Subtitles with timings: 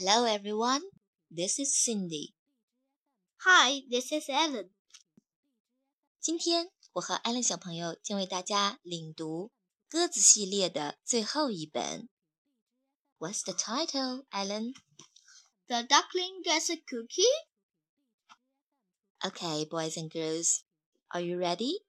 [0.00, 0.82] Hello, everyone.
[1.30, 2.34] This is Cindy.
[3.38, 4.70] Hi, this is Ellen.
[6.20, 9.52] 今天我和艾伦小朋友将为大家领读
[9.88, 12.08] 鸽子系列的最后一本。
[13.18, 14.74] What's the title, Ellen?
[15.68, 17.24] The duckling gets a cookie.
[19.20, 20.60] Okay, boys and girls,
[21.08, 21.80] are you ready?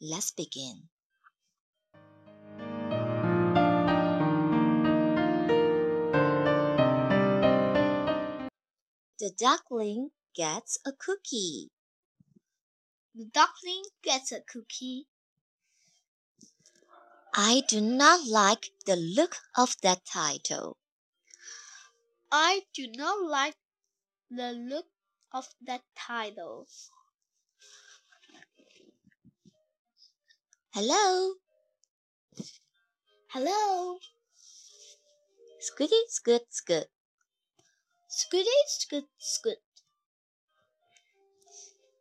[0.00, 0.88] Let's begin.
[9.21, 11.69] The duckling gets a cookie.
[13.13, 15.05] The duckling gets a cookie.
[17.31, 20.77] I do not like the look of that title.
[22.31, 23.57] I do not like
[24.31, 24.87] the look
[25.31, 26.67] of that title.
[30.73, 31.35] Hello,
[33.27, 33.99] Hello,
[35.59, 36.87] Squiddy, scoot, scoot.
[38.11, 39.57] Scooty Scoot Scoot.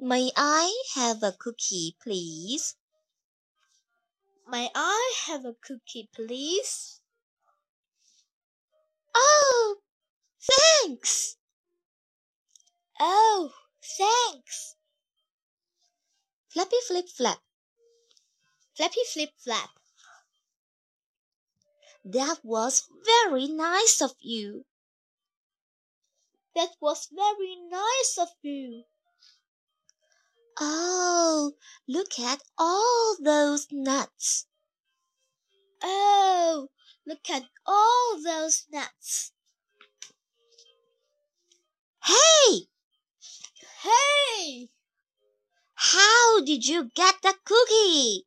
[0.00, 2.74] May I have a cookie, please?
[4.48, 7.00] May I have a cookie, please?
[9.14, 9.76] Oh,
[10.40, 11.36] thanks.
[12.98, 14.74] Oh, thanks.
[16.48, 17.38] Flappy flip flap.
[18.76, 19.70] Flappy Flip Flap.
[22.04, 24.64] That was very nice of you.
[26.54, 28.84] That was very nice of you.
[30.58, 31.52] Oh,
[31.88, 34.46] look at all those nuts.
[35.82, 36.68] Oh,
[37.06, 39.32] look at all those nuts.
[42.04, 42.68] Hey,
[43.82, 44.68] Hey,
[45.74, 48.26] how did you get the cookie?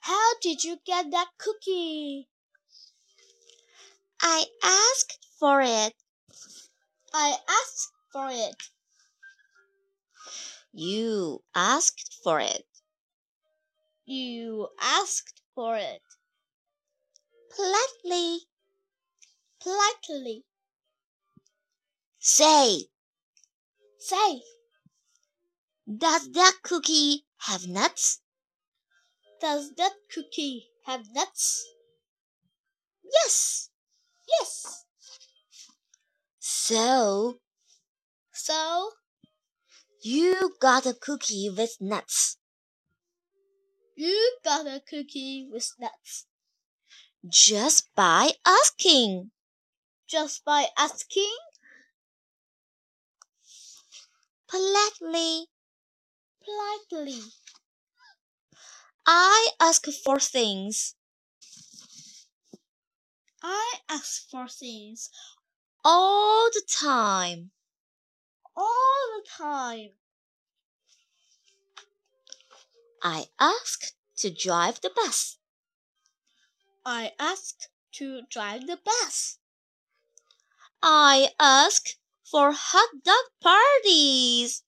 [0.00, 2.28] how did you get that cookie?
[4.20, 5.94] I asked for it.
[7.18, 8.62] I asked for it.
[10.70, 12.66] You asked for it.
[14.04, 16.02] You asked for it.
[17.54, 18.40] Politely.
[19.62, 20.44] Politely.
[22.18, 22.90] Say,
[23.98, 24.42] Say,
[25.88, 28.20] does that cookie have nuts?
[29.40, 31.64] does that cookie have nuts?
[33.04, 33.70] Yes.
[34.28, 34.85] Yes.
[36.66, 37.38] So,
[38.32, 38.92] So,
[40.02, 42.38] you got a cookie with nuts
[43.96, 46.26] you got a cookie with nuts
[47.28, 49.30] just by asking.
[50.08, 51.36] just by asking
[54.48, 55.46] Politely.
[56.42, 57.20] politely.
[59.06, 60.94] I ask for things
[63.42, 65.08] I ask for things
[65.86, 67.52] all the time.
[68.56, 69.90] all the time.
[73.04, 75.38] I ask to drive the bus.
[76.84, 79.38] I ask to drive the bus.
[80.82, 84.64] I ask for hot dog parties.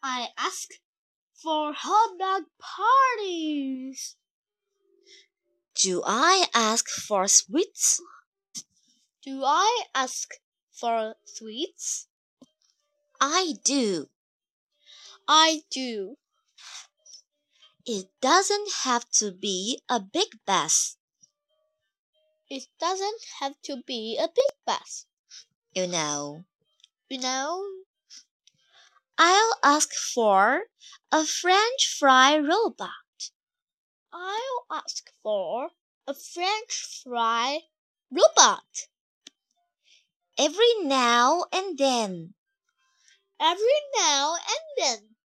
[0.00, 0.68] I ask
[1.34, 4.14] for hot dog parties.
[5.74, 8.00] Do I ask for sweets?
[9.26, 10.34] Do I ask
[10.70, 12.06] for sweets?
[13.20, 14.08] I do.
[15.26, 16.16] I do.
[17.84, 20.96] It doesn't have to be a big bus.
[22.48, 25.06] It doesn't have to be a big bus.
[25.72, 26.44] You know,
[27.08, 27.68] You know,
[29.18, 30.66] I'll ask for
[31.10, 33.32] a French fry robot.
[34.12, 35.70] I'll ask for
[36.06, 37.62] a French fry
[38.08, 38.86] robot
[40.38, 42.34] Every now and then,
[43.40, 45.16] every now and then.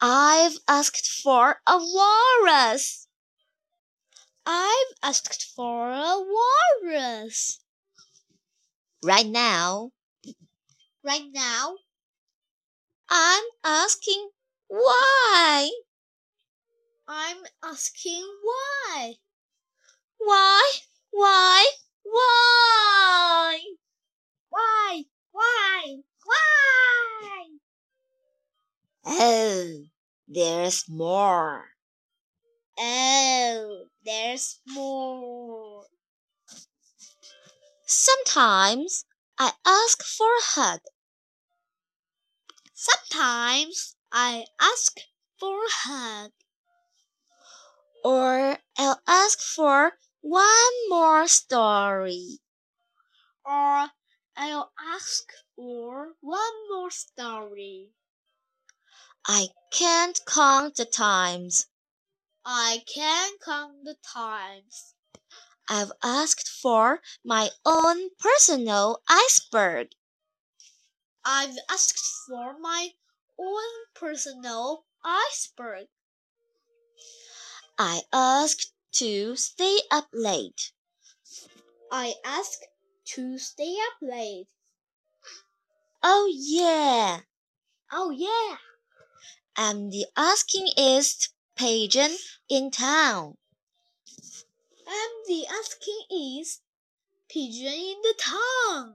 [0.00, 3.06] I've asked for a walrus.
[4.44, 6.20] I've asked for a
[6.82, 7.60] walrus.
[9.04, 9.92] Right now,
[11.04, 11.78] Right now,
[13.10, 14.30] I'm asking
[14.68, 15.68] why.
[17.08, 19.14] I'm asking why.
[20.18, 20.72] Why?
[21.10, 21.72] Why?
[22.12, 23.58] Why?
[24.50, 25.04] Why?
[25.30, 25.96] Why?
[26.26, 27.48] Why?
[29.06, 29.84] Oh,
[30.28, 31.70] there's more.
[32.78, 35.86] Oh, there's more.
[37.86, 39.06] Sometimes
[39.38, 40.80] I ask for a hug.
[42.74, 44.98] Sometimes I ask
[45.40, 46.32] for a hug.
[48.04, 52.40] Or I'll ask for one more story.
[53.44, 53.92] or
[54.36, 57.92] I'll ask for one more story.
[59.26, 61.66] I can't count the times.
[62.44, 64.94] I can't count the times.
[65.68, 69.92] I've asked for my own personal iceberg.
[71.24, 71.98] I've asked
[72.28, 72.94] for my
[73.36, 75.88] own personal iceberg.
[77.78, 80.72] I asked to stay up late.
[81.90, 82.60] I ask
[83.14, 84.48] to stay up late.
[86.02, 87.20] Oh, yeah.
[87.92, 88.56] Oh, yeah.
[89.56, 92.16] I'm the askingest pigeon
[92.48, 93.36] in town.
[94.88, 96.60] I'm the asking is
[97.28, 98.94] pigeon in the town.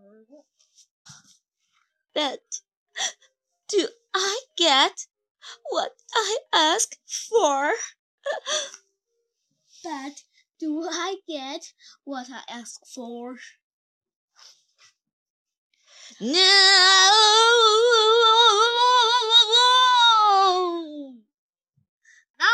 [2.14, 2.40] But
[3.68, 5.06] do I get
[5.70, 7.74] what I ask for?
[9.88, 10.24] But
[10.60, 11.72] do I get
[12.04, 13.38] what I ask for?
[16.20, 16.34] No!
[22.38, 22.46] No!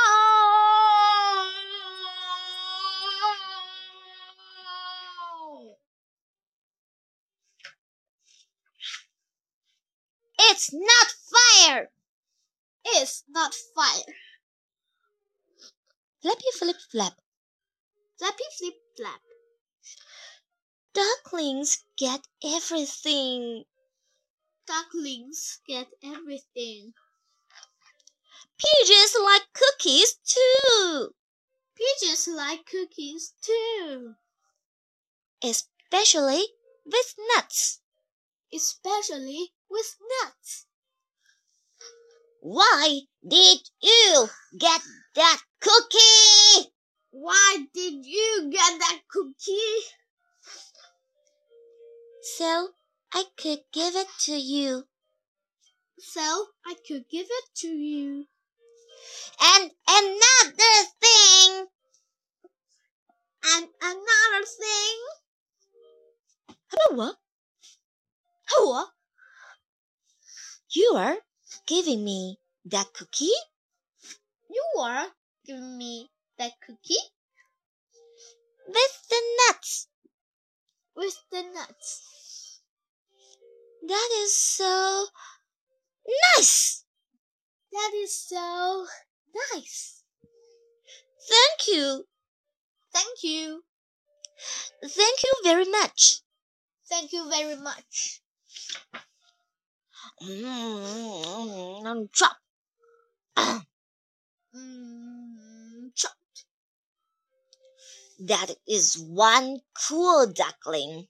[10.38, 11.90] It's not fire!
[12.86, 14.14] It's not fire.
[16.22, 17.23] Flappy flip flap.
[18.24, 19.22] Flappy flip flap.
[20.94, 23.66] Ducklings get everything.
[24.66, 26.94] Ducklings get everything.
[28.58, 31.10] Pigeons like cookies too.
[31.76, 34.14] Pigeons like cookies too,
[35.44, 36.46] Especially
[36.86, 37.82] with nuts.
[38.54, 40.66] especially with nuts.
[42.40, 44.82] Why did you get
[45.16, 46.74] that cookie?
[47.16, 49.86] Why did you get that cookie?
[52.24, 52.70] So
[53.14, 54.86] I could give it to you.
[56.00, 58.26] So I could give it to you.
[59.40, 61.68] And another thing.
[63.46, 64.98] And another thing.
[66.98, 67.16] What?
[68.58, 68.90] What?
[70.72, 71.18] You are
[71.68, 73.38] giving me that cookie?
[74.50, 75.06] You are
[75.46, 76.10] giving me
[76.44, 76.98] that cookie
[78.68, 79.88] With the nuts.
[80.96, 82.62] with the nuts.
[83.88, 85.08] That is so
[86.36, 86.86] nice.
[87.72, 88.88] That is so
[89.54, 90.04] nice.
[91.28, 92.08] Thank you.
[92.94, 93.64] Thank you.
[94.86, 96.22] Thank you very much.
[96.90, 98.22] Thank you very much.
[100.22, 102.38] Mm, chop.
[102.38, 102.43] Mm,
[108.26, 111.08] That is one cool duckling.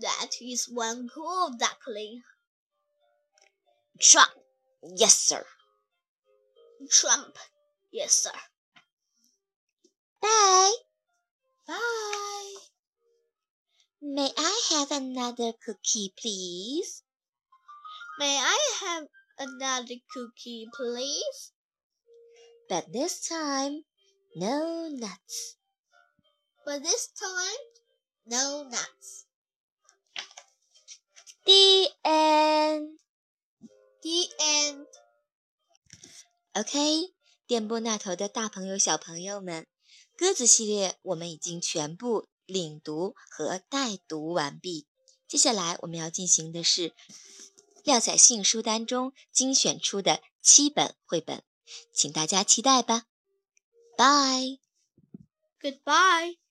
[0.00, 2.22] That is one cool duckling.
[3.98, 4.32] Trump,
[4.84, 5.46] Yes, sir.
[6.90, 7.38] Trump.
[7.92, 8.32] Yes, sir.
[10.20, 10.74] Bye.
[11.68, 12.54] Bye.
[14.00, 17.04] May I have another cookie, please?
[18.18, 19.06] May I have
[19.38, 21.52] another cookie, please?
[22.68, 23.84] But this time,
[24.34, 25.58] no nuts.
[26.64, 27.62] But this time,
[28.24, 29.26] no nuts.
[31.44, 32.98] The end.
[34.00, 34.86] The end.
[36.54, 37.12] OK，
[37.46, 39.66] 电波那头的大朋友、小朋友们，
[40.16, 44.86] 鸽子系列我们已经全部领读和带读完毕。
[45.26, 46.94] 接下来我们要进行的是
[47.82, 51.42] 廖彩信书单中精选出的七本绘本，
[51.92, 53.06] 请大家期待吧。
[53.96, 54.60] Bye。
[55.60, 56.41] Goodbye.